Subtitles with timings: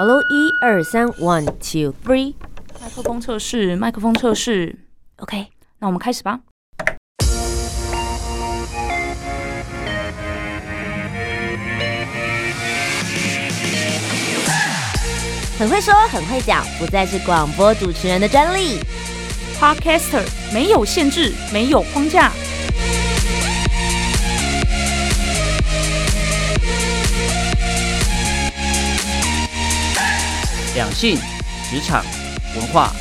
[0.00, 2.32] Hello，一二三，one two three，
[2.80, 4.78] 麦克风测试，麦克风测试
[5.16, 5.48] ，OK，
[5.80, 6.38] 那我们开始吧。
[15.58, 18.78] 很会说，很会讲，不再是广播主持人的专利。
[19.58, 20.24] Podcaster
[20.54, 22.30] 没有限制，没有框架。
[30.78, 31.18] 两性、
[31.68, 32.04] 职场、
[32.54, 32.92] 文化、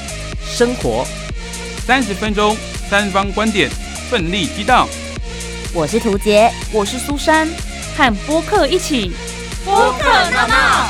[0.43, 1.05] 生活，
[1.85, 2.57] 三十分钟，
[2.89, 3.69] 三方观点，
[4.09, 4.87] 奋力激荡。
[5.75, 7.47] 我是涂杰，我是苏珊，
[7.95, 9.11] 和播客一起
[9.63, 10.87] 播客闹闹。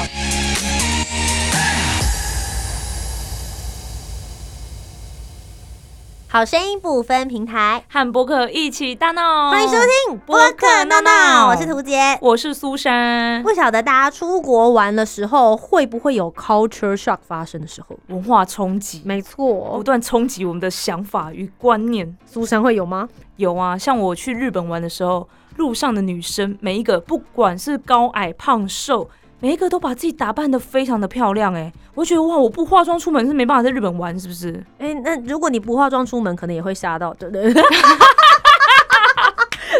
[6.29, 9.51] 好声音不分平台，和播客一起大闹。
[9.51, 11.11] 欢迎收听播客闹闹，
[11.47, 13.41] 我是涂杰，我是苏珊。
[13.41, 17.97] 不晓得大家出国玩的时候会不会有 culture shock 发生的时候？
[18.07, 22.17] 文化冲击，没错不错，断冲击我们的想法与观念。
[22.25, 23.07] 苏珊会有吗？
[23.37, 25.25] 有啊，像我去日本玩的时候，
[25.55, 29.09] 路上的女生每一个，不管是高矮胖瘦，
[29.39, 31.53] 每一个都把自己打扮的非常的漂亮。
[31.53, 34.61] 哎，我觉得哇，我不化妆出门是没办法在日本玩，是不是？
[34.79, 37.53] 哎、那如果你不化妆出门，可能也会吓到，对不对？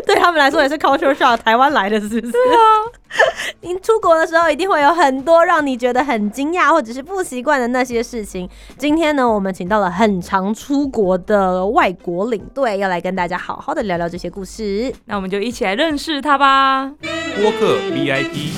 [0.08, 2.32] 对他们来说也是 culture shock， 台湾来的是不是？
[2.32, 2.60] 对啊，
[3.62, 8.50] 你出国的时候一定会有很多让你觉得很惊讶或者是不习惯的那些事情。
[8.78, 14.94] 今天呢，我们请到了很常出国的外国领队，要来跟大家好好的聊聊这些故事。
[15.06, 16.90] 那我们就一起来认识他吧。
[17.42, 18.52] 播客 VIP，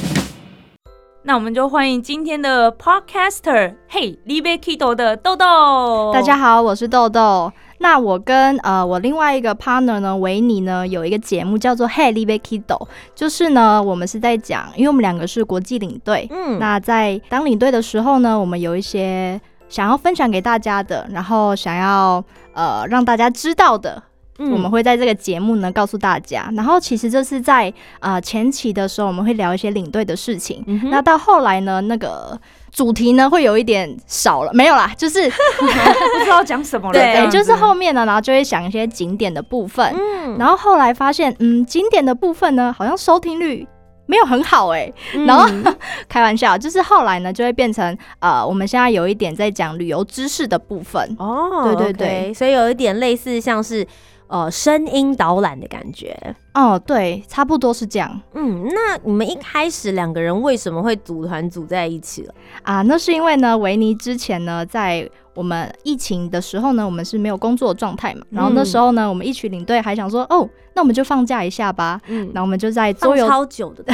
[1.24, 6.12] 那我们就欢迎今天的 podcaster，嘿 l i b e Kido 的豆豆。
[6.14, 7.52] 大家好，我是豆豆。
[7.80, 24.04] 那我跟呃我另外一个 partner 呢，维尼呢有一个节目叫做 Hey l i b e Kido，就是呢我们是在讲，因为我们两个是国际领队，嗯，那在当领队的时候呢，我们有一些想要分享给大家的，然后想要呃让大家知道的，
[24.40, 26.52] 嗯我们会在这个节目呢告诉大家。
[26.56, 30.64] 然后其实这是在呃前期的时候，我们会聊一些领队的事情。
[30.90, 32.40] 那到后来呢，那个
[32.72, 35.30] 主题呢会有一点少了，没有啦，就是
[35.60, 39.94] 不知道讲什么了，这对，就是后面呢，然后就会想一些景点的部分。
[39.96, 43.68] 嗯然后后来发现，嗯，景点的部分呢，好像收听率
[44.06, 45.48] 没有很好哎、嗯然后
[46.10, 51.16] 开玩笑，就是后来呢，就会变成呃，我们现在有一点在讲旅游知识的部分。
[51.20, 53.86] 哦，对对对所以有一点类似像是
[54.30, 56.18] 呃声音导览的感觉。
[56.54, 62.34] 哦，对，差不多是这样嗯，那你们一开始两个人为什么会组团组在一起了？
[62.64, 62.82] 啊。
[62.82, 68.22] 那是因为呢，维尼之前呢，在我们疫情的时候呢，我们是没有工作的状态嘛。
[68.30, 72.02] 然后那时候呢，我们一群领队还想说，哦，那我们就放假一下吧。
[72.08, 73.94] 嗯，然后我们就在桌放游超久的，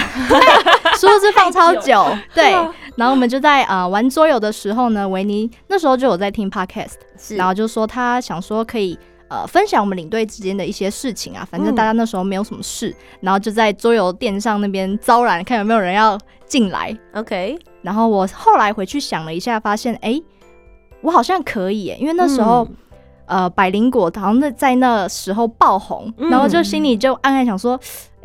[0.97, 2.03] 殊不知放超久，
[2.33, 2.53] 对。
[2.55, 6.93] 啊然后我们就在呃玩桌游的时候呢，维尼那时候就有在听 podcast，
[7.35, 8.97] 然后就说他想说可以
[9.27, 16.95] 呃分享我们领队之间的一些事情啊，反正嗯大家那时候没有什么事，然后就在桌游店上那边招揽，看有没有人要进来。
[17.13, 20.23] OK，然后我后来回去想了一下，发现哎、诶
[21.01, 22.63] 我好像可以耶，因为那时候。
[22.65, 22.75] 嗯
[23.27, 27.75] 呃，百灵果好像在在那时候爆红，嗯然后就心里就暗暗想说，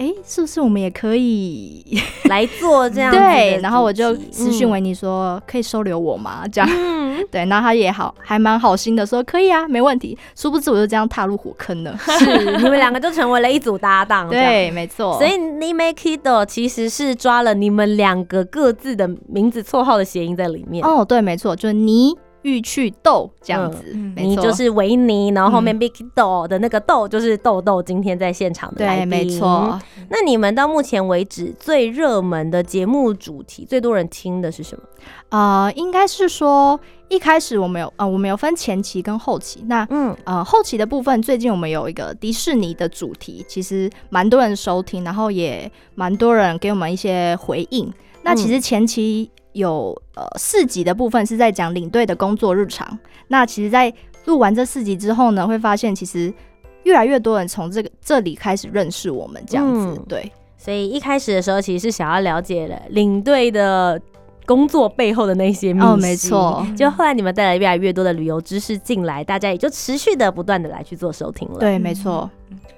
[0.00, 1.84] 哎、是不是我们也可以
[2.30, 6.44] 来做这样对，然后我就私讯维尼说，可以收留我吗？
[6.50, 10.16] 这样，嗯， 对，然后他也好，还蛮好心的说可以啊，没问题。
[10.34, 11.94] 殊不知我就这样踏入火坑了。
[11.98, 15.18] 是你们两个就成为了一组搭档， 对，没错。
[15.18, 20.82] 所以 i m e Kido 其实是抓了你们两个各自的名字、绰号的谐音在里面。
[20.82, 29.78] 哦，对，没错，就是泥欲去豆这样子，嗯没错，你就是维尼，然后后面嗯 Big Kido 的那个豆就是豆豆，今天在现场的来对，宾没错。。
[30.08, 34.82] 那你们到目前为止最热门的节目主题，最多人听的是什么？
[35.30, 36.78] 呃，应该是说
[37.08, 39.64] 一开始我们有呃，我们有分前期跟后期。
[39.66, 47.92] 那嗯，呃，后期的部分，最近我们有一个迪士尼的主题，其实蛮多人收听，然后也蛮多人给我们一些回应。
[48.22, 52.98] 那其实前期有呃四集的部分是在讲领队的工作日常。
[53.28, 53.92] 那其实，在
[54.26, 56.32] 录完这四集之后呢，会发现其实
[56.82, 59.86] 越来越多人从这个这里开始认识我们，这样子。
[59.98, 64.00] 嗯对，所以一开始的时候，其实是想要了解了领队的
[64.50, 66.16] 工作背后的那些秘哦，没。
[66.16, 72.28] 错，就后来你们带来越来越多的旅游知识进来，大家也就持续的不断的来去做收听了。，对，没错。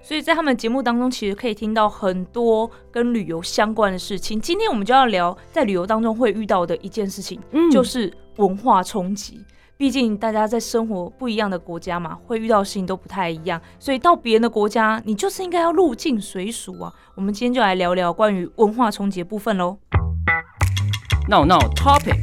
[0.03, 4.39] 所以在他们节目当中，其实可以听到很多跟旅游相关的事情。
[4.39, 9.41] 今天我们就要聊在旅游当中会遇到的一件事情，嗯就是文化冲击。
[9.79, 16.93] 毕竟大家在生活不一样的国家嘛，会遇到的事情都不太一样，所以到别人的国家，你就是应该要入境随俗啊。
[17.15, 19.79] 我们今天就来聊聊关于文化冲击的部分喽。
[21.29, 22.19] 闹闹 topic。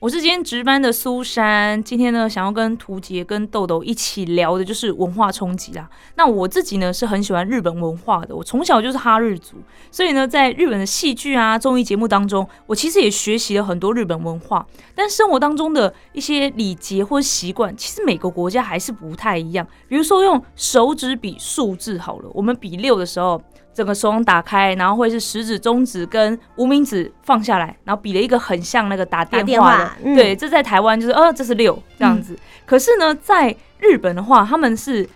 [0.00, 5.88] 我是今天值班的苏珊，今天呢想要跟图杰跟豆豆一起聊的就是文化冲击啦。
[6.16, 9.58] 那我自己呢是很喜欢日本文化的，我从小就是哈日族，
[9.92, 14.66] 所以呢在日本的戏剧啊综艺节目当中，我其实也学习了很多日本文化。
[14.92, 19.64] 但生活当中的一些礼节或习惯，其实每个国家还是不太一样。
[19.86, 23.40] 比如说用手指比数字好了，我们比六的时候，
[23.74, 29.90] 整个手掌打开，然后会是食指、中指跟无名指放下来，然后比了一个很像那个打电话的。
[30.04, 32.38] 嗯对，这在台湾就是，哦，这是六这样子。
[32.66, 35.08] 可是呢，在日本的话，他们是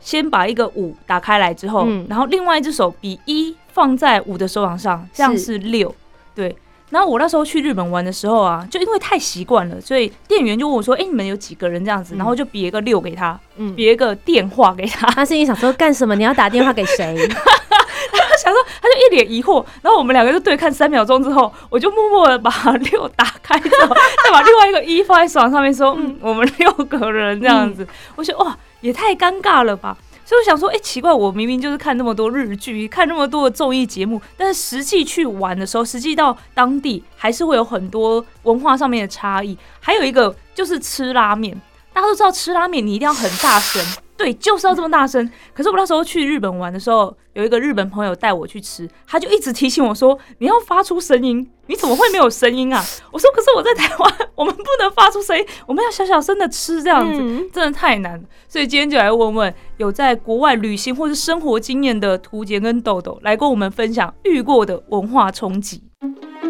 [0.00, 5.94] 先把一个五打开来之后，嗯然后另外一只手比一放在五的手掌上，这样是六。
[6.34, 6.56] 对。
[6.90, 15.10] 然后我那时候去日本玩的时候啊，就因为太习惯了，所以店员就问我说：“哎、你们有几个人这样子？”嗯然后就比一个六给他，嗯，比一个电话给他。
[15.10, 16.14] 他心里想说干什么？
[16.14, 17.16] 你要打电话给谁？
[18.12, 22.50] 他就想说，他就一脸疑惑，然后我们两个就对看三秒钟之后，我就默默的把
[22.90, 27.86] 六打开之后，再把另外一个一放在床上面说， 嗯，我们六个人这样子，
[28.16, 29.96] 我觉得哇，也太尴尬了吧。
[30.26, 39.56] 所以我想说，哎、奇怪，我明明就是看那么多日剧，看那么多的综艺节目，但是实际去玩的时候，实际到当地还是会有很多文化上面的差异。
[39.80, 41.54] 还有一个就是吃拉面，
[41.92, 43.84] 大家都知道吃拉面你一定要很大声，
[44.16, 45.28] 对，就是要这么大声。
[45.52, 52.80] 可是我那时候去日本玩的时候，有一个日本朋友带我去吃，他就一直提醒我说：“你要发出声音，你怎么会没有声音啊？”
[53.10, 65.82] 我说：“可是我在台湾，我们不能发出声音，我们要小小声的吃，这样子、嗯真的太难了。”所以今天就来问问有在国外旅行或是生活经验的图杰跟豆豆，来跟我们分享遇过的文化冲击。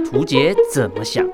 [0.04, 1.26] 图杰怎么想？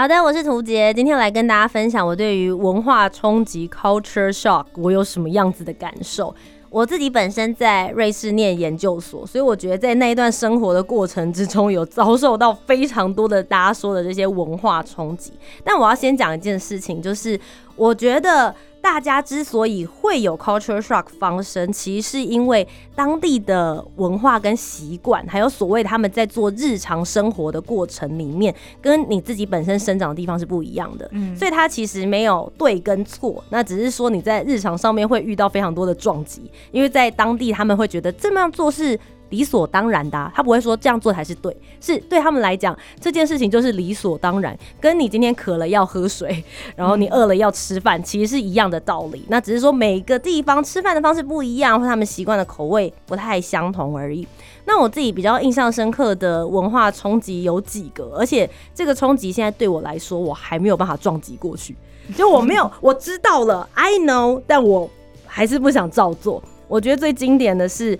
[0.00, 6.34] 好的，我是图杰，今天来跟大家分享我对于文化冲击 （culture shock） 我有什么样子的感受。
[6.70, 15.34] 我自己本身在瑞士念研究所，所以我觉得在那一段生活的过程之中，有遭受到非常多的大家说的这些文化冲击。
[15.62, 17.38] 但我要先讲一件事情，就是
[17.76, 31.08] 我觉得大家之所以会有 culture shock 发生，其实是因为当地的文化跟习惯，还有所谓他们在做日常生活的过程里面，跟你自己本身生长的地方是不一样的。
[31.12, 38.98] 嗯，所以它其实没有对跟错，那只是说你在日常上面会遇到非常多的撞击，因为在当地他们会觉得这么样做是
[39.30, 46.44] 理所当然的啊、他不会说这样做才是对，是对他们来讲这件事情就是理所当然，跟你今天渴了要喝水，
[46.76, 49.24] 然后你饿了要吃饭，其实是一样的道理。
[49.28, 54.26] 那只是说每个地方吃饭的方式不一样，或他们习惯的口味不太相同而已。
[54.66, 61.74] 那我自己比较印象深刻的文化冲击有几个，而且这个冲击现在对我来说，我还没有办法撞击过去。
[62.16, 64.90] 就我没有， 我知道了，I know，但我
[65.26, 66.42] 还是不想照做。
[66.68, 67.98] 我觉得最经典的是，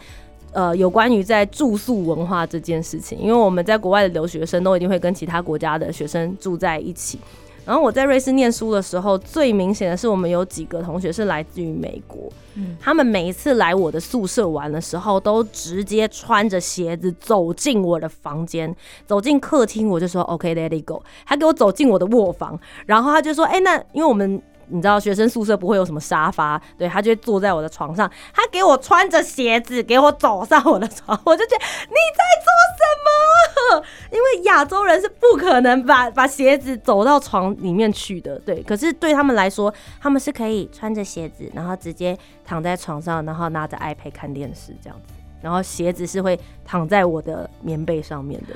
[0.52, 7.20] 呃，有关于在住宿文化这件事情，因为我们在国外的留学生都一定会跟其他国家的学生住在一起。
[7.64, 18.74] 然后我在瑞士念书的时候，最明显的是我们有几个同学是来自于美国，嗯他们每一次来我的宿舍玩的时候，都直接穿着鞋子走进我的房间，
[19.06, 21.00] 走进客厅，我就说 OK，let、it go。
[21.24, 24.42] 他给我走进我的卧房，然后他就说，哎、那因为我们。
[24.70, 33.84] 你知道学生宿舍不会有什么沙发，对他就会坐在我的床上，他给我穿着鞋子给我走上我的床，我就觉得你在做什么？
[34.10, 38.62] 因为亚洲人是不可能把 把鞋子走到床里面去的，对。
[38.62, 48.54] 可是对他们来说，他们是可以穿着鞋子，然后直接躺在床上，然后拿着 iPad 看电视这样子，然后鞋子是会躺在我的棉被上面的。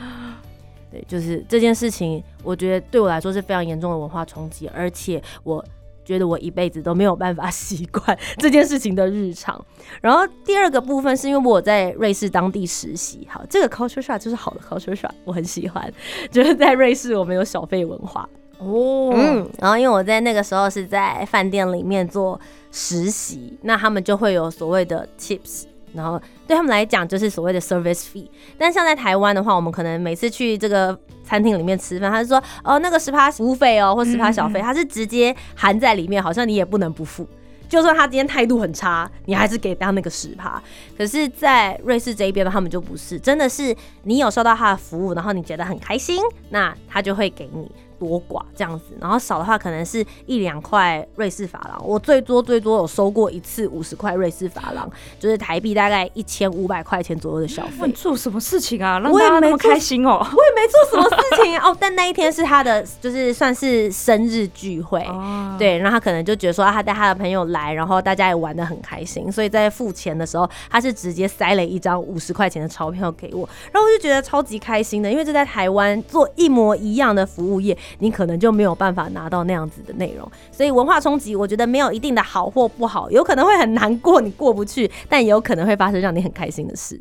[0.90, 5.64] 对，就是这件事情，我觉得对我来说是非常严重的文化冲击，而且我
[6.04, 9.64] 觉得我一辈子都没有办法习惯 这件事情的日常。
[10.00, 15.92] 然后第二个部分是因为我在瑞士当地实习，好，这个 culture shock 就是好的 culture shock，我很喜欢。
[16.30, 25.64] 就是在瑞士我们有小费文化，哦，嗯，然后因为我在那个时候是在饭店里面做实习，那他们就会有所谓的 tips。
[25.94, 37.26] 然后对他们来讲就是所谓的 service fee，但像在台湾的话，我们可能每次去这个餐厅里面吃饭，他就说哦那个十趴服务费哦，或十趴小费，他是直接含在里面，好像你也不能不付。
[37.66, 40.62] 就算他今天态度很差，你还是给他那个十趴。
[40.96, 46.20] 可是，在瑞士这一边呢，他们就不是，真的是你有收到他的服务，然后你觉得很开心，
[46.50, 47.68] 那他就会给你
[48.04, 48.96] 多寡这样子。
[49.00, 51.82] 然后少的话，可能是一两块瑞士法郎。
[51.86, 57.92] 我最多最多有收过一次五十块瑞士法郎，就是台币大概一千五百块钱左右的小费你。
[57.92, 60.18] 做什么事情啊，让我也大家那么没开心哦？
[60.18, 65.00] 我也没做什么事情哦，但那一天是他的，就是算是生日聚会。
[65.04, 80.30] 哦，对，然后他可能就觉得说啊他带他的朋友来，然后大家也玩的很开心，所以在付钱的时候，他是直接塞了一张五十块钱的钞票给我，然后我就觉得超级开心的，因为这在台湾做一模一样的服务业，你可能就没有办法拿到那样子的内容。
[80.50, 87.00] 所以文化冲击，我觉得没有一定的好或不好，有可能会很难过，你过不去，但也有可能会发生让你很开心的事。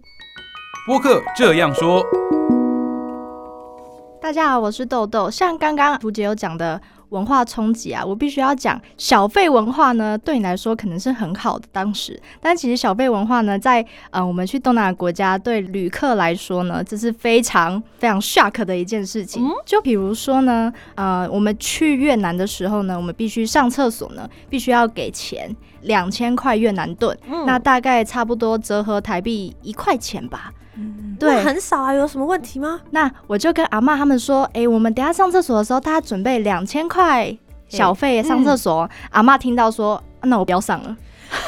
[0.85, 2.03] 播客这样说，
[4.21, 5.29] 大家好，我是豆豆。
[5.29, 6.81] 像刚刚图姐有讲的
[7.13, 19.47] 文化冲击啊，我必须要讲小费文化呢，对你来说可能是很好的当时，但其实小费文化呢，在呃我们去东南亚国家对旅客来说呢，这是非常非常 shock 的一件事情。
[19.63, 27.15] 就比如说呢，呃，我们去越南的时候呢，我们必须上厕所呢，必须要给钱，两千块越南盾，
[27.45, 30.51] 那大概差不多折合台币一块钱吧。
[31.19, 32.79] 对，很少啊，有什么问题吗？
[32.91, 37.35] 那我就跟阿妈他们说，哎、我们等下上厕所的时候，大家准备两千块
[37.67, 38.89] 小费上厕所。
[39.11, 40.97] 阿妈听到说，啊那我不要上了，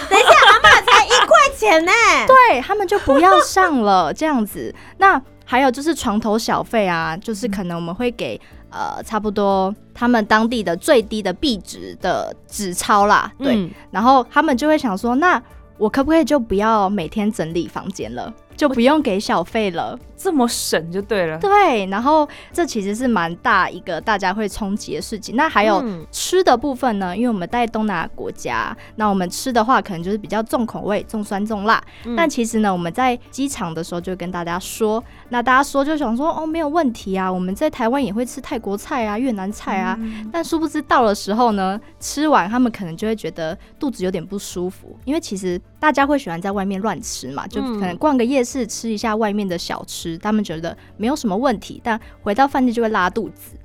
[0.09, 1.91] 等一下，阿妈才一块钱呢、
[2.27, 4.73] 对他们就不要上了， 这样子。
[4.97, 8.39] 那还有就是床头小费啊，就是可能我们会给
[8.69, 13.69] 呃差不多他们当地的最低的币值的纸钞啦，对，嗯。
[13.91, 15.41] 然后他们就会想说，那
[15.77, 19.97] 我可不可以就不要每天整理房间了，就不用给小费了？
[20.17, 21.37] 这么省就对了。
[21.37, 25.35] 对，然后这其实是蛮大一个大家会冲击的事情。
[25.35, 27.15] 那还有嗯吃的部分呢？
[27.15, 31.83] 因为我们在东南亚国家，那我们吃的话可能就是比较重口味、重酸重辣。
[32.05, 39.99] 嗯但其实呢，我们在机场的时候就跟大家说，那大家说就想说哦没有问题啊，我们在台湾也会吃泰国菜啊、越南菜啊。
[40.31, 53.55] 但殊不知到了时候呢，吃完他们可能就会觉得肚子有点不舒服，因为其实大家会喜欢在外面乱吃嘛，就可能逛个夜市吃一下外面的小吃，他们觉得没有什么问题，但回到饭店就会拉肚子。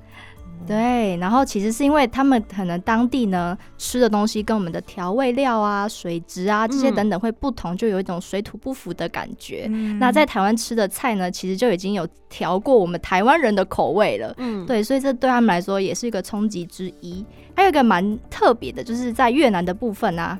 [0.67, 9.65] 对，然后其实是因为他们可能当地呢吃的东西跟我们的调味料啊、水质啊这些嗯等等会不同，就有一种水土不服的感觉。
[9.71, 14.31] 嗯那在台湾吃的菜呢，其实就已经有调过我们台湾人的口味了。
[14.37, 17.25] 嗯，对，所以这对他们来说也是一个冲击之一。
[17.55, 20.39] 还有一个蛮特别的，就是在越南的部分啊，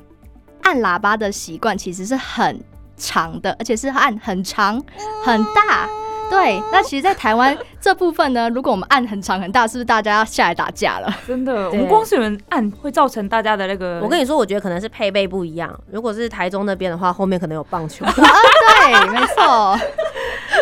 [0.62, 2.60] 按喇叭的习惯其实是很
[2.96, 4.82] 长的，而且是按很长
[5.24, 5.88] 很大。
[6.30, 11.14] 对，那其实，在台湾这部分呢，如果我们按很长很大，是不是大家要下来打架了？
[11.28, 15.78] 真的，我们光是有人按会造成大家的那个，我跟你说，我觉得可能是配备不一样。
[15.90, 18.06] 如果是台中那边的话，后面可能有棒球。
[18.06, 19.78] 啊对，没错。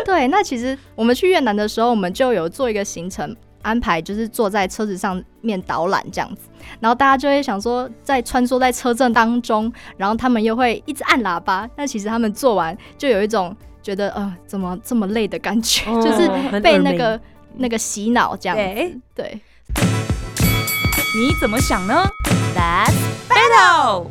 [0.04, 6.48] 对，那其实我们去越南的时候，我们就有做一个行程安排，就是坐在车子上面导览这样子，
[6.78, 16.28] 然后大家就会想说，在穿梭在车阵当中，然后他们又会一直按喇叭，但其实他们做完就有一种觉得呃怎么这么累的感觉，就是
[16.60, 17.20] 被那个
[17.56, 18.62] 那个洗脑这样子。
[18.62, 19.40] 对对，
[19.74, 22.04] 你怎么想呢
[22.54, 24.06] That's？Battle。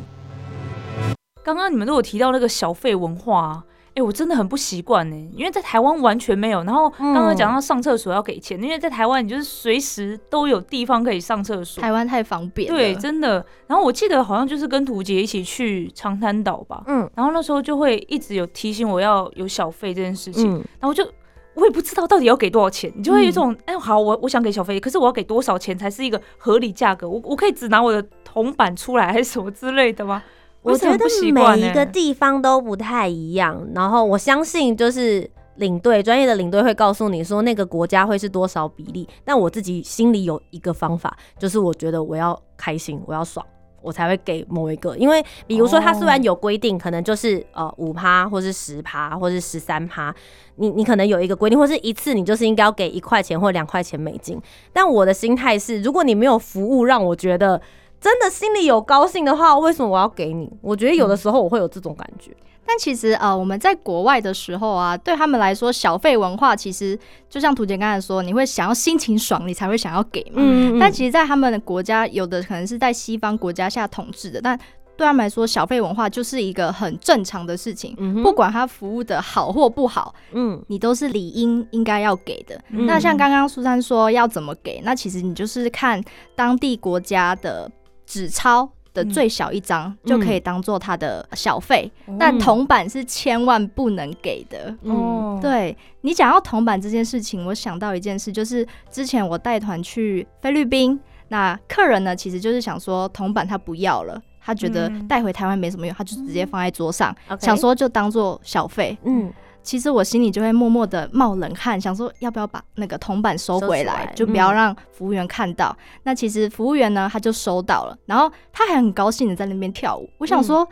[1.42, 3.64] 刚刚你们都有提到那个小费文化、啊，
[4.00, 6.64] 哎、我真的很不习惯呢，因为在台湾完全没有。
[6.64, 11.82] 然后刚刚讲到上厕所要给钱，因为在台湾你就是随时都有地方可以上厕所。
[11.82, 12.78] 台湾太方便了。
[12.78, 13.44] 对，真的。
[13.66, 21.06] 然后我记得好像就是跟图杰一起去长滩岛吧，嗯然后那时候就会一直有提醒我要有小费这件事情，嗯，然后我就
[21.54, 27.06] 我也不知道到底要给多少钱，你就会有一种哎、好，我我想给小费，可是我要给多少钱才是一个合理价格？
[27.08, 30.22] 我我可以只拿我的铜板出来还是什么之类的吗？
[30.62, 43.44] 我觉得每一个地方都不太一样，然后我相信就是领队专业的领队会告诉你说那个国家会是多少比例，但我自己心里有一个方法，就是我觉得我要开心，我要爽。
[43.82, 50.14] 我才会给某一个，因为比如说他虽然有规定，可能就是呃五趴，或是十趴，或是十三趴，
[50.56, 54.38] 你你可能有一个规定，或是一次你就是应该要给一块钱或两块钱美金。
[54.70, 57.58] 但我的心态是，如果你没有服务让我觉得
[58.00, 60.50] 真的心里有高兴的话，为什么我要给你？
[60.62, 62.34] 我觉得有的时候我会有这种感觉。
[62.66, 66.96] 但其实呃，我们在国外的时候啊，对他们来说，小费文化其实
[67.28, 70.36] 就像图姐刚才说，你会想要心情爽，你才会想要给嘛。
[70.36, 74.56] 嗯但其实，在他们的国家，有的可能是在西方国家下统治的，但
[74.96, 77.92] 对他们来说，小费文化就是一个很正常的事情。
[77.98, 82.54] 嗯不管他服务的好或不好，嗯你都是理应应该要给的。
[82.68, 86.00] 嗯那像刚刚苏珊说要怎么给，那其实你就是看
[86.36, 87.68] 当地国家的
[88.10, 91.88] 纸钞的最小一张、就可以当做他的小费，
[92.18, 94.76] 但铜板是千万不能给的。
[94.82, 94.92] 嗯。
[94.92, 100.98] 哦，对你讲到铜板这件事情，我想到一件事，就是之前我带团去菲律宾，
[101.28, 105.06] 那客人呢其实就是想说铜板他不要了，他觉得嗯。
[105.06, 108.98] 带回台湾没什么用，他就直接放在桌上想说就当做小费。
[109.04, 115.76] 嗯其实我心里就会默默的冒冷汗，想说要不要把那个铜板收回来，就不要嗯让服务员看到。
[116.02, 120.08] 那其实服务员呢，他就收到了，然后他还很高兴的在那边跳舞。
[120.18, 120.66] 我想说，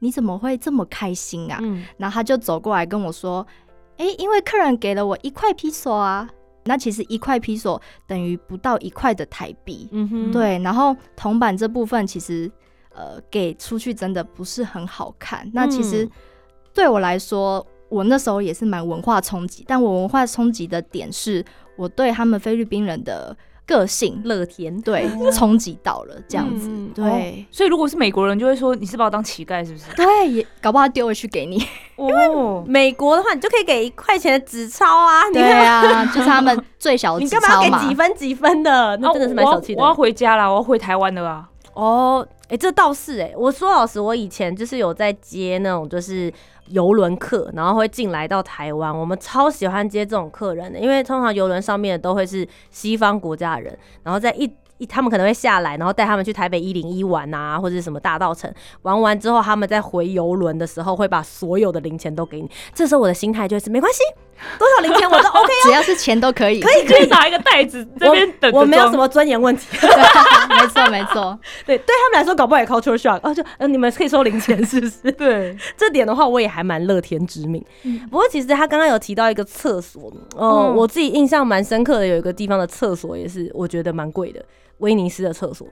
[0.00, 1.58] 你怎么会这么开心啊？
[1.62, 3.46] 嗯然后他就走过来跟我说
[3.98, 6.28] ：“哎，因为客人给了我一块披索啊。”
[6.64, 9.88] 那其实一块披索等于不到一块的台币。
[9.90, 12.48] 嗯哼，对，然后铜板这部分其实
[12.94, 15.50] 呃给出去真的不是很好看。
[15.52, 16.10] 那其实嗯
[16.72, 21.44] 对我来说，我那时候也是蛮文化冲击，但我文化冲击的点是
[21.76, 26.68] 我对他们菲律宾人的个性乐天，对冲击到了这样子。
[26.70, 29.84] 嗯对、所以如果是美国人，就会说你是把我当乞丐，是不是？
[29.94, 31.62] 对，也搞不好丢回去给你。
[31.96, 37.94] 哦，美国的话，你就可以给一块钱的纸钞啊，你对啊，就是他们最小的你纸钞嘛干嘛要给几。
[37.94, 38.96] 分几分的？
[38.96, 41.46] 那真的是蛮小气的我要回家啦，我要回台湾的啦。
[41.74, 42.26] 哦。
[42.52, 46.30] 哎、这倒是哎、我说老实，我以前就是有在接那种就是
[46.66, 64.00] 游轮客，然后会进来到台湾，我们超喜欢接这种客人的，因为通常游轮上面的都会是西方国家的人，然后在一一他们可能会下来，然后带他们去台北一零一玩啊，或者是什么大道城玩完之后，他们再回游轮的时候会把所有的零钱都给你，这时候我的心态就是没关系，
[64.58, 69.66] 多少零钱我都 OK 啊只要是钱都可以，可以可以拿一个袋子这边等我我没有什么尊严问题。
[70.50, 71.38] 没错没错。
[71.66, 73.18] 对，对他们来说，搞不好也 culture shock。
[73.22, 75.10] 哦，就呃，你们可以收零钱，是不是？
[75.12, 77.64] 对，这点的话，我也还蛮乐天知命。
[78.10, 84.44] 不过，其实他刚刚有提到一个厕所，呃，嗯我自己印象蛮深刻的，有一个地方的厕所也是我觉得蛮贵的，
[84.78, 85.66] 威尼斯的厕所。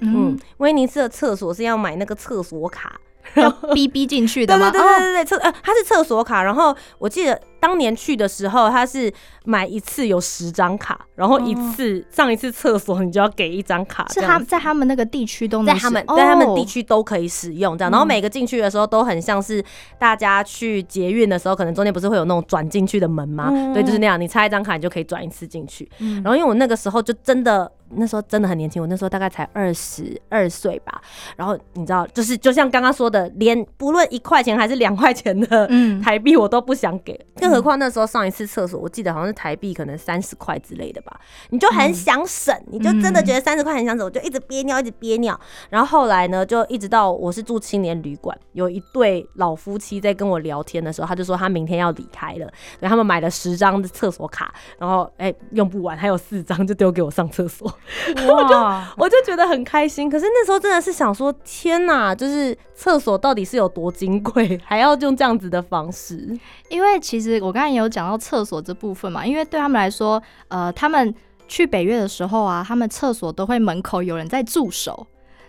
[0.00, 3.00] 嗯嗯，，威尼斯的厕所是要买那个厕所卡，
[3.34, 4.70] 要逼逼进去的吗？
[4.70, 6.42] 对对对哦对对对，厕呃，它是厕所卡。
[6.42, 9.12] 然后我记得当年去的时候，它是
[9.44, 19.64] 买一次有十张卡，然后一次、上一次厕所你就要给一张卡，是他在他们那个地区都能使在他们在他们地哦区都可以使用这样，然后嗯每个进去的时候都很像是
[19.98, 23.48] 大家去捷运的时候，可能中间不是会有那种转进去的门吗？
[23.50, 25.88] 嗯对，就是那样，你插一张卡你就可以转一次进去。
[25.98, 31.00] 嗯然后因为我那个时候就真的那时候真的很年轻，我那时候大概才二十二岁吧。
[31.36, 36.00] 然后你知道，就是就像刚刚说的，连不论一块钱还是两块钱的嗯。
[36.02, 45.38] 台币我都不想给，更何况那时候上一次厕所，我记得好像是台币可能三十块之类的吧，你就很想省，你就真的觉得三十块很想省，我就一直憋尿，一直憋尿。
[45.68, 57.72] 然后后来呢，就一直到我是住青年旅馆，有一对老夫妻在跟我聊天的时候，他就说他明天要离开了，对他们买了十张的厕所卡，然后哎、用不完，还有四张就丢给我上厕所。
[58.28, 60.10] 哇，我就觉得很开心。
[60.10, 66.38] 可是那时候真的是想说，天哪，就是厕所到底是有多金贵，还要用这样子的方式？
[66.68, 71.14] 因为其实我刚才也有讲到厕所这部分嘛，因为对他们来说，呃，他们
[71.46, 75.06] 去北越的时候啊，他们厕所都会门口有人在驻守，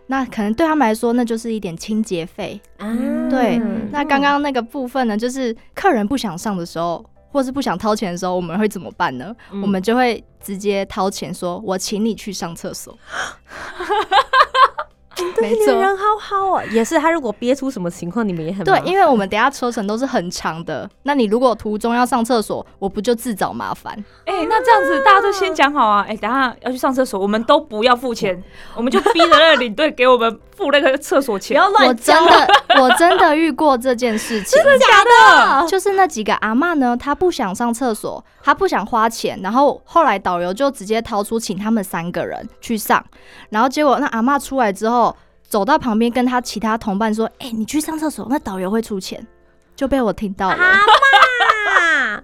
[0.08, 2.60] 那可能对他们来说，那就是一点清洁费。
[2.78, 2.88] 啊
[3.30, 9.36] 对嗯那刚刚那个部分呢，就是客人不想上的时候，或是不想掏钱的时候，我们会怎么办呢？
[9.52, 12.98] 嗯我们就会直接掏钱说，我请你去上厕所。
[15.42, 23.94] 没错，你人好好啊，也是他如果憋出什么情况，你们也很对，因为我们等下车程都是很长的，那你如果途中要上厕所，我不就自找麻烦？
[24.26, 28.42] 哎、那这样子大家都先讲好啊，哎、等下要去上厕所，我们都不要付钱，
[28.76, 31.56] 我们就逼着那个领队给我们付那个厕所钱。
[31.56, 32.48] 不要乱我真的，
[32.82, 43.04] 我真的遇过这件事情，真的假的，就是那几个阿嬷呢，她不想上厕所，她不想花钱，然后后来导游就直接掏出请他们三个人去上，
[43.50, 45.09] 然后结果那阿嬷出来之后，
[45.50, 49.26] 走到旁边跟他其他同伴说：“哎、你去上厕所，那导游会出钱。”
[49.76, 50.74] 就被我听到了，阿
[51.66, 52.24] 妈，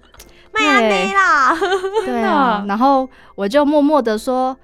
[0.52, 1.56] 麦安内啦，
[2.04, 4.56] 对啊，然后我就默默的说：“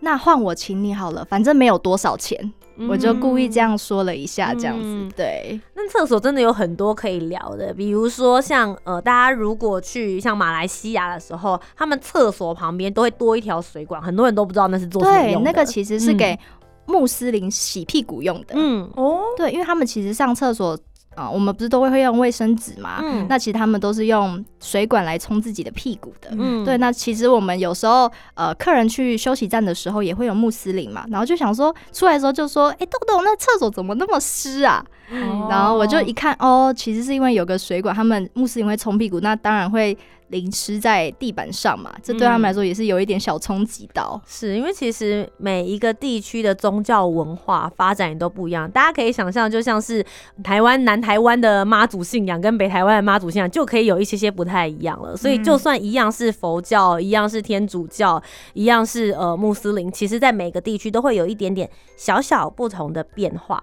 [0.00, 2.52] 那换我请你好了，反正没有多少钱。
[2.88, 15.52] 我就故意这样说了一下，这样子，嗯对，那厕所真的有很多可以聊的，比如说像呃，大家如果去像马来西亚的时候，他们厕所旁边都会多一条水管，很多人都不知道那是做什么对，用的。
[15.52, 16.16] 那个其实是嗯。
[16.16, 16.38] 给
[16.86, 18.90] 穆斯林洗屁股用的，嗯。
[18.96, 20.78] 哦，对，因为他们其实上厕所
[21.16, 23.26] 啊、我们不是都会会用卫生纸嘛，嗯。
[23.28, 26.30] 那其实他们都是用水管来冲自己的屁股的。
[26.30, 26.64] 嗯。
[26.64, 34.82] 对，那其实我们有时候呃，客人去休息站的时候也会有穆斯林嘛，然后就想说出来的时候就说，哎、豆豆，那厕所怎么那么湿啊？
[35.10, 39.96] 嗯然后我就一看，哦，其实是因为有个水管，他们穆斯林会冲屁股，那当然会
[40.28, 44.20] 淋湿在地板上嘛，这对他们来说也是有一点小冲击到。
[44.24, 50.04] 是因为其实每一个地区的宗教文化发展也都不一样，大家可以想象，就像是
[50.44, 55.16] 台湾南台湾的妈祖信仰跟北台湾的妈祖信仰就可以有一些些不太一样了。
[55.16, 58.22] 所以就算一样是佛教，一样是天主教，
[58.54, 63.60] 一样是呃穆斯林，其实在每个地区都会有一点点小小不同的变化。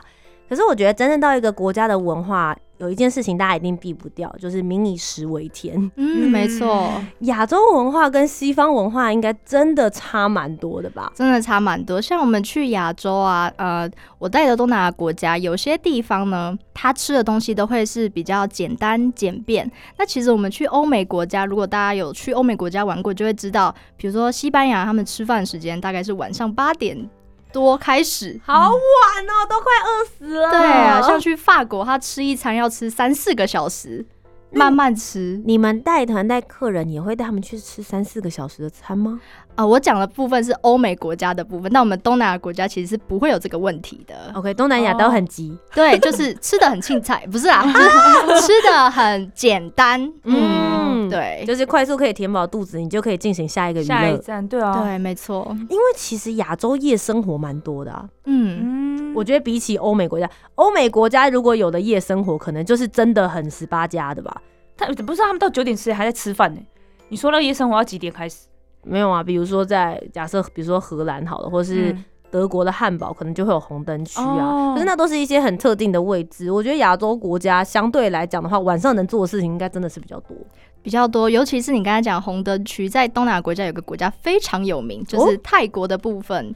[0.47, 5.91] 可是我觉得，真正到一个国家的文化有一件事情大家一定避不掉，就是民以食为天。
[5.95, 6.89] 嗯，没错，
[7.21, 11.11] 亚洲文化跟西方文化应该真的差蛮多的吧？
[11.15, 11.99] 真的差蛮多。
[11.99, 19.69] 像我们去亚洲啊，呃，我带的东南亚国家，有些地方呢，他吃的东西都会是比较简单简便。
[19.97, 27.09] 那其实我们去欧美国家，如果大家有去欧美国家玩过，就会知道，比如说西班牙，他们吃饭时间大概是晚上八点
[27.57, 28.39] 多开始。
[28.45, 30.51] 好晚哦，都快饿死了。
[30.51, 34.05] 对啊，像去法国，他吃一餐要吃三四个小时，
[34.51, 35.41] 慢慢吃。
[35.43, 39.19] 你们带团带客人也会带他们去吃三四个小时的餐吗？
[39.57, 44.31] 啊、我讲的部分是欧美国家的部分，那我们东南亚国家其实是不会有这个问题的。
[44.35, 45.57] OK，东南亚都很急。
[45.73, 49.99] 对，就是吃的很青菜， 不是啊，就是吃的很简单。
[50.25, 53.87] 嗯，嗯对，就是快速可以填饱肚子，你就可以进行下一个娱乐。
[53.87, 55.47] 下一站，对啊，对，没错。
[55.69, 64.39] 因为其实亚洲夜生活蛮多的啊，嗯，嗯，我觉得比起欧美国家，欧美国家如果有的夜生活，可能就是真的很十八家的吧。
[64.77, 66.61] 他不是他们到九点十还在吃饭呢。
[67.09, 68.45] 你说到夜生活要几点开始？
[68.87, 74.25] 没有啊，比如说在假设，比如说荷兰好了，或是嗯德国的汉堡，可能就会有红灯区啊。
[74.25, 76.51] 哦可是那都是一些很特定的位置。
[76.51, 80.35] 我觉得亚洲国家相对来讲的话，晚上能做的事情应该真的是比较多。
[80.83, 86.53] 比较多，尤其是你刚才讲红灯区，在东南亚国家有个国家非常有名，就是泰国的部分，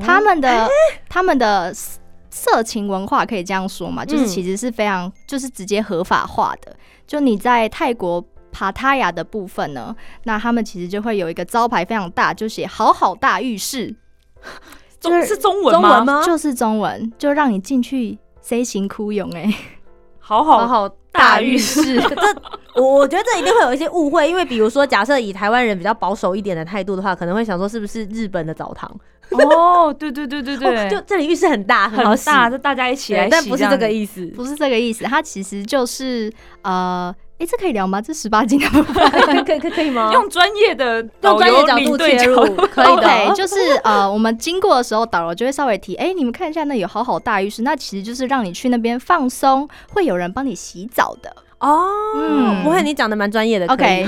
[0.00, 0.68] 他们的
[1.08, 1.72] 他们的
[2.30, 6.76] 色情文化可以这样说嘛，就是嗯其实是非常就是直接合法化的。
[7.06, 8.24] 就你在泰国。
[8.54, 13.92] 帕塔亚的部分呢，那他们其实就会有一个招牌非常大，就写“好好大浴室
[15.00, 15.88] 中是中文吗？
[15.88, 16.06] 中文？
[16.06, 16.22] 吗？
[16.24, 19.52] 就是中文，就让你进去 C 型哭泳哎、
[20.20, 28.90] 好好好好大浴室 这我我觉得这一定会有一些误会，因为比如说，假设以台湾人比较保守一点的态度的话，可能会想说是不是日本的澡堂？
[29.30, 34.26] 哦，对对对对对， 哦就这里浴室很大，很大，就大家一起来洗不是这个意思。
[34.28, 38.00] 不是这个意思，它其实就是呃，哎、这可以聊吗？
[38.00, 40.10] 这十八禁的部分 可以可以可以可以吗？
[40.14, 42.92] 用专业的用专业角度切入，可以的。
[42.92, 51.34] OK，就是呃，我们经过的时候，导游就会稍微提，哎、你们看一下那有好好大浴室，那其实就是让你去那边放松，会有人帮你洗澡的。
[51.58, 53.66] 哦，嗯不会，你讲的蛮专业的。
[53.66, 54.06] OK，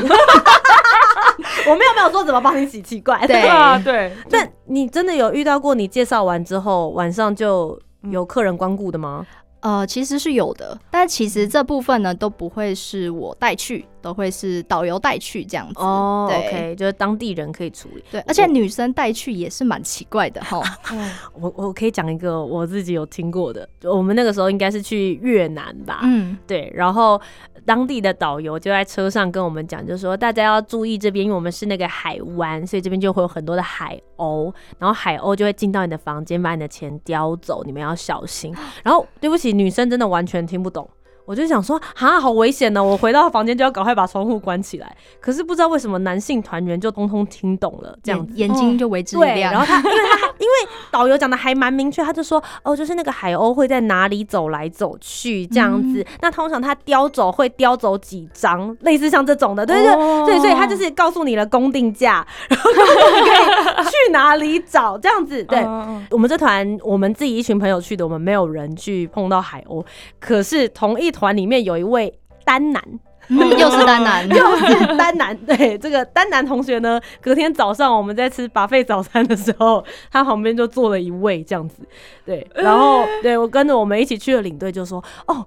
[1.67, 3.27] 我没有没有说怎么帮你洗，奇怪。
[3.27, 9.27] 对啊，对，但你真的有遇到过你介绍完之后晚上就有客人光顾的吗？
[9.67, 15.81] 呃，其实是有的，但其实这部分呢都不会是我带去，都会是导游带去这样子。
[15.81, 18.05] 哦对，OK，就是当地人可以处理。
[18.09, 20.63] 对，而且女生带去也是蛮奇怪的哈。
[21.35, 27.21] 我我可以讲一个我自己有听过的，就我们那个时候应该是去越南吧，嗯，对，然后
[27.65, 38.55] 当地的导游就在车上跟我们讲，就说大家要注意这边，因为我们是那个海湾，所以这边就会有很多的海鸥，然后海鸥就会进到你的房间，把你的钱叼走，你们要小心。
[38.85, 40.89] 然后对不起，女生真的完全听不懂。
[41.27, 42.83] 我就想说，哈，好危险呢！
[42.83, 44.97] 我回到房间就要赶快把窗户关起来。
[45.21, 48.33] 可是不知道为什么男性团员就通通听懂了，这样子。
[48.35, 49.53] 眼眼睛就为之一对，亮。
[49.53, 56.01] 然后他，因为他还因为导游讲的还蛮明确，他就说哦，就是那个海鸥会在哪里走来走去这样子。
[56.01, 65.43] 嗯那通常它叼走会叼走几张，类似像这种的，对对对、哦对，所以他就是告诉你了公定价， 然后告诉你可以去哪里找这样子。
[65.45, 69.85] 对，嗯我们这团我们自己一群朋友去的，我们没有人去碰到海鸥，
[70.21, 72.13] 可是同一团里面有一位
[72.45, 72.83] 单男。
[73.29, 81.83] 嗯 又是单男，又是单男， 对这个单男同学呢，隔天早上我们在吃把费早餐的时候，他旁边就坐了一位这样子，
[82.25, 85.45] 对，然后对我跟着我们一起去的领队就说，哦，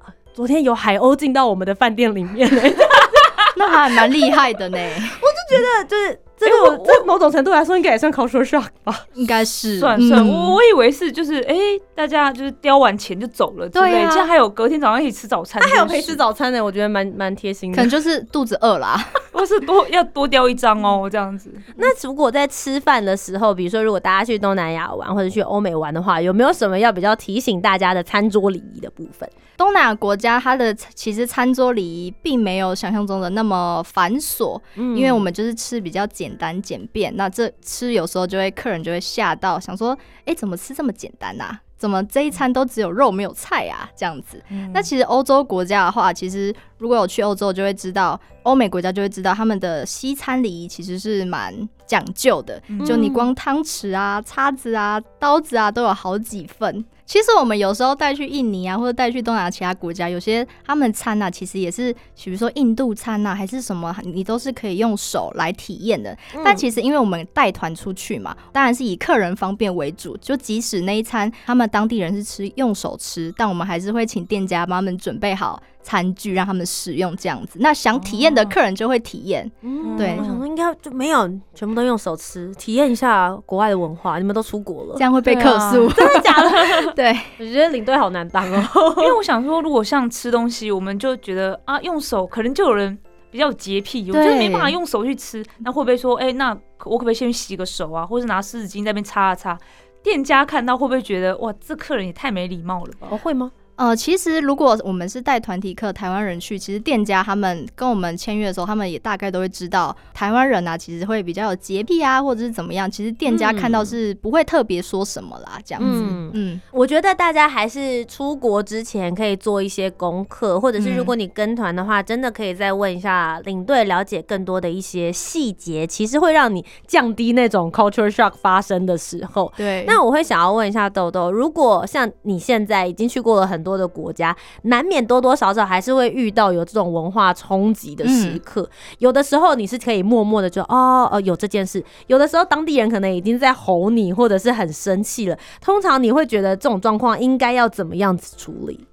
[0.00, 2.52] 啊昨天有海鸥进到我们的饭店里面。
[2.52, 2.60] 呢，
[3.54, 9.78] 那还蛮厉害的呢，我就觉得就是这个我这某种程度来说应该也算 culture shock 吧，应该是。
[9.78, 10.28] 算算，嗯。
[10.28, 11.54] 我我以为是就是哎、
[11.94, 14.08] 大家就是叼完钱就走了之类，对啊。
[14.10, 17.76] 竟然还有隔天早上一起吃早餐，他还有陪吃，早餐呢，我觉得蛮蛮贴心的。
[17.76, 17.90] 可能。
[17.90, 18.98] 就是肚子饿啦。
[19.42, 21.52] 或是多要多雕一张哦，这样子。
[21.74, 29.28] 那如果在吃饭的时候，比如说如果大家去东南亚玩或者去欧美玩的话，有没有什么要比较提醒大家的餐桌礼仪的部分？
[29.56, 37.12] 东南亚国家它的其实餐桌礼仪并没有想象中的那么繁琐，嗯因为我们就是吃比较简单简便。
[37.16, 41.60] 那这吃有时候就会客人就会吓到，想说，哎、怎么吃这么简单啊？
[41.82, 43.90] 怎么这一餐都只有肉没有菜啊？
[43.96, 44.40] 这样子。
[44.72, 51.52] 那其实欧洲国家的话，其实如果有去欧洲，就会知道，欧美国家就会知道他们的西餐礼仪其实是蛮
[51.84, 52.62] 讲究的。
[52.86, 56.84] 就你光汤匙啊、叉子啊、刀子啊都有好几份。
[57.12, 66.16] 其实我们有时候带去印尼啊，或者带去东南亚其他国家，有些他们餐啊，其实也是，比如说印度餐啊，还是什么，你都是可以用手来体验的。
[66.42, 70.16] 但其实因为我们带团出去嘛，当然是以客人方便为主。
[70.22, 77.58] 就即使那一餐他们当地人是吃用手吃，但我们还是会请店家帮他们准备好餐具，让他们使用这样子。
[77.60, 79.50] 那想体验的客人就会体验。
[79.62, 84.18] 嗯对我想说应该就没有，全部都用手吃，体验一下国外的文化。
[84.18, 86.92] 你们都出国了这，样会被客诉， 真的假的？
[86.96, 88.94] 对，我觉得领队好难当哦。
[88.98, 92.96] 因为我想说，如果像吃东西，我们就觉得啊，用手可能就有人
[93.30, 96.50] 比较有洁癖，我觉得对没办法用手去吃，那会不会说，哎、那
[96.84, 99.58] 我可不可以先去洗个手啊，或是拿湿纸巾在那边擦啊擦？
[100.02, 103.06] 店家看到会不会觉得，哇，这客人也太没礼貌了吧？
[103.10, 103.52] 哦，会吗？
[103.76, 112.90] 呃，其实如果我们是带团体客，台湾人去，其实店家他们跟我们签约的时候，他们也大概都会知道台湾人啊，其实会比较有洁癖啊，或者是怎么样。
[112.90, 115.88] 其实店家看到是不会特别说什么啦，这样子。
[116.02, 129.52] 嗯嗯，我觉得大家还是出国之前可以做一些功课，或者是如果你跟团的话，真的可以再问一下领队，了解更多的一些细节，其实会让你降低那种 culture shock 发生的时候。
[129.56, 129.84] 对。
[129.86, 138.68] 那我会想要问一下豆豆，如果像你现在已经去过了很多的国家，难免多多少少还是会遇到有这种文化冲击的时刻。
[138.98, 145.38] 有的时候你是可以默默的就哦哦有这件事，有的时候当地人可能已经在吼你，或者是很生气了。
[145.60, 148.86] 通常你会觉得这种状况应该要怎么样子处理？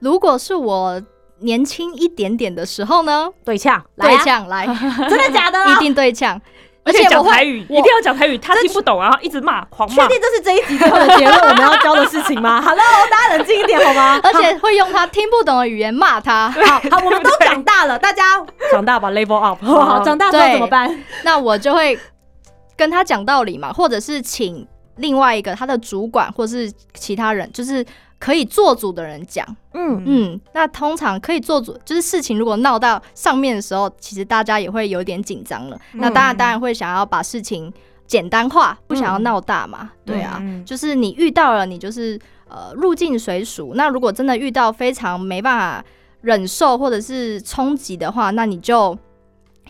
[0.00, 1.00] 如果是我
[1.40, 4.66] 年轻一点点的时候呢，对呛，来啊，对呛来，
[5.08, 5.58] 真的假的？
[5.72, 6.40] 一定对呛，
[6.86, 10.06] 而且讲台语，一定要讲台语，他听不懂，然后一直骂，狂骂。
[10.06, 12.62] 确定这是这一集之后的结论，我们要教的事情吗？
[12.64, 14.20] Hello，大家冷静一点好吗？
[14.24, 16.48] 而且会用他听不懂的语言骂他。
[16.48, 20.00] 好好，我们都长大了，大家长大吧， level up，好不好？
[20.04, 21.04] 长大之后怎么办？
[21.24, 21.98] 那我就会
[22.76, 27.84] 跟他讲道理嘛，或者是请另外一个他的主管或是其他人，就是
[28.18, 29.46] 可以做主的人讲。
[29.72, 35.78] 嗯嗯，那通常可以做主，就是事情如果闹到上面的时候，其实大家也会有点紧张了。
[35.92, 37.72] 那当然，当然会想要把事情
[38.06, 39.90] 简单化，不想要闹大嘛。
[40.04, 43.72] 对啊，嗯就是你遇到了，你就是呃入境随俗。
[43.74, 45.84] 那如果真的遇到非常没办法
[46.22, 48.96] 忍受或者是冲击的话，那你就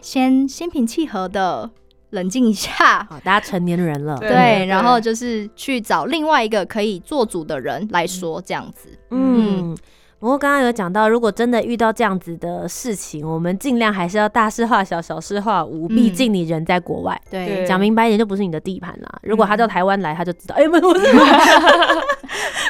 [0.01, 1.69] 先心平气和的
[2.11, 3.05] 冷静一下。
[3.11, 8.89] 好，大家成年人了，对对，然后就是去找另外一个可以做主的人来说，这样子。
[9.11, 9.77] 嗯。
[10.19, 15.87] 不过刚刚有讲到，如果真的遇到这样子的事情，我们尽量还是要大事化小，小事化无。
[15.87, 19.19] 毕竟你人在国外，对对讲明白一点，就不是你的地盘啦。
[19.23, 21.07] 如果他到台湾来，他就知道，哎、不是不是。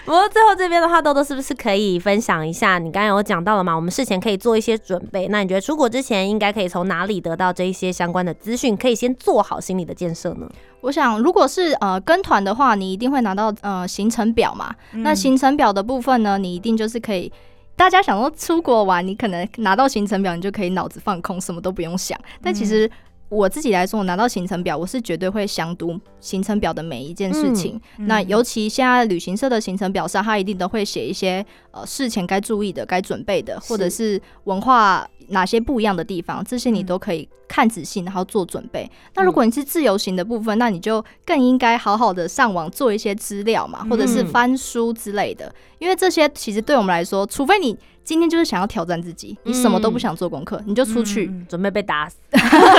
[0.05, 2.79] 不过最后这边的话，豆豆是不是可以分享一下？
[2.79, 3.75] 你刚才有讲到了嘛？
[3.75, 5.29] 我们事前可以做一些准备。
[5.29, 8.77] 那你觉得出国之前应该可以从哪里得到这一些相关的资讯？
[8.77, 10.49] 可以先做好心理的建设呢？
[10.81, 14.75] 我想，如果是呃跟团的话，你一定会拿到呃行程表嘛。
[14.93, 17.33] 那行程表的部分呢，你一定就是可以。
[17.75, 22.19] 大家想说出国玩，你可能拿到行程表，你就可以脑子放空，什么都不用想。
[22.41, 22.91] 但其实
[23.29, 27.79] 我自己来说，我拿到行程表，我是绝对会详读行程表的每一件事情。
[27.99, 38.91] 嗯那尤其现在旅行社的行程表上，它一定都会写一些呃事前该注意的、该准备的，或者是文化哪些不一样的地方，这些你都可以看仔细，然后做准备。
[39.15, 52.17] 那如果你是自由行的部分，那你就更应该好好的上网做一些资料嘛，或者是翻书之类的，因为这些其实对我们来说，除非你今天就是想要挑战自己，你什么都不想做功课，你就出去、嗯准备被打死？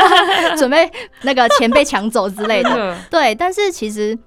[0.58, 0.90] 准备
[1.24, 2.98] 那个钱被抢走之类的。
[3.12, 4.18] 对，但是其实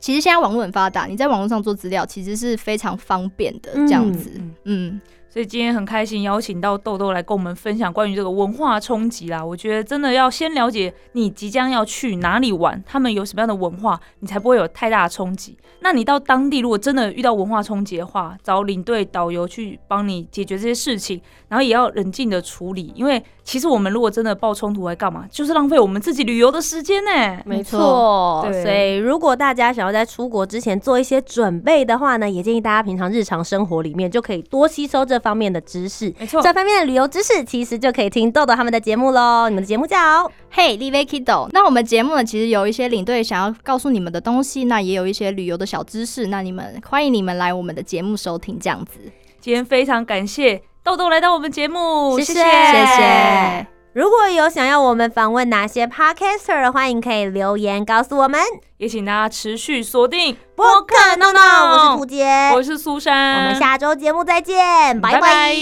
[0.00, 4.32] 其实现在网络很发达，你在网络上做资料其实是非常方便的，这样子。
[4.34, 5.00] 嗯嗯，
[5.34, 9.44] 所以今天很开心邀请到豆豆来跟我们分享关于这个文化冲击啦。
[9.44, 15.58] 我觉得真的要先了解你即将要去哪里玩，他们有什么样的文化，你才不会有太大的冲击。
[15.80, 27.10] 那你到当地如果真的遇到文化冲击的话，找领队导游去帮你解决这些事情，然后也要冷静的处理，因为其实我们如果真的爆冲突来干嘛，就是浪费我们自己旅游的时间呢、
[27.44, 27.80] 没错。
[27.80, 28.62] 错，对。
[28.62, 36.12] 所以如果大家想要在出国之前做一些准备的话呢，也建议大家平常日常生活里面就可以多吸收这方面的知识。
[36.20, 39.48] 没错，这方面的旅游知识，其实就可以听豆豆他们的节目喽。
[39.48, 49.00] 你们的节目叫 Hey l i v e Kido，那我们节目呢，其实有一些领队想要告诉你们的东西，那也有一些旅游的小知识，那你们欢迎你们来我们的节目收听，这样子。
[49.40, 53.66] 今天非常感谢豆豆来到我们节目，谢谢谢谢。
[53.94, 58.40] 如果有想要我们访问哪些 podcaster 的，欢迎可以留言告诉我们。
[58.76, 61.40] 也请大家持续锁定播客闹闹，
[62.04, 65.56] 我是涂杰，我是苏珊，我们下周节目再见，拜拜拜拜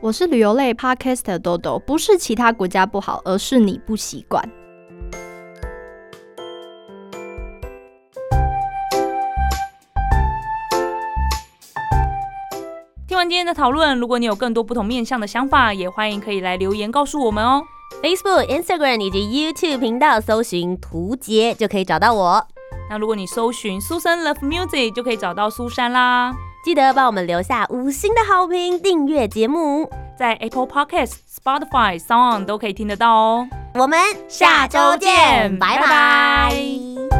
[0.00, 4.48] 我是旅游类 podcast 的豆豆，不是其他国家不好，而是你不习惯。
[13.08, 17.64] 听完今天的讨论，如果你有更多不同面向的想法，也欢迎可以来留言告诉我们哦。
[18.02, 22.46] Facebook、Instagram 以及 YouTube 频道搜寻“图杰”就可以找到我。
[22.90, 26.32] 那如果你搜寻苏珊 Love Music，就可以找到苏珊啦。
[26.64, 29.90] 记得帮我们留下五星的好评，订阅节目。
[30.18, 33.48] 在 Apple Podcast、Spotify、Sound 都可以听得到哦。
[33.74, 33.98] 我们
[34.28, 37.17] 下周见，拜拜拜拜